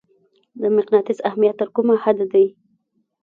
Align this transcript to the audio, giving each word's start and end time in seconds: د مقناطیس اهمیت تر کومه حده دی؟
د 0.59 0.61
مقناطیس 0.77 1.19
اهمیت 1.29 1.55
تر 1.59 1.67
کومه 1.75 1.95
حده 2.03 2.25
دی؟ 2.33 2.45